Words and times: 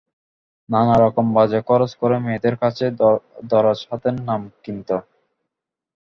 নানা 0.69 0.95
রকম 0.97 1.25
বাজে 1.35 1.59
খরচ 1.67 1.91
করে 2.01 2.17
মেয়েদের 2.25 2.55
কাছে 2.61 2.85
দরাজ 3.49 3.79
হাতের 3.89 4.15
নাম 4.27 4.41
কিনত। 4.63 4.89